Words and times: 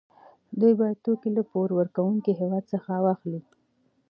دوی 0.59 0.73
باید 0.79 1.03
توکي 1.05 1.29
له 1.37 1.43
پور 1.49 1.67
ورکوونکي 1.79 2.31
هېواد 2.41 2.63
څخه 2.73 2.91
واخلي 3.05 3.41